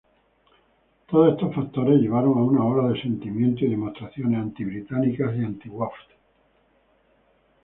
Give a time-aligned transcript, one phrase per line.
[1.05, 6.13] Todos estos factores llevaron a una ola de sentimiento y demostraciones anti-británicas y anti-Wafd.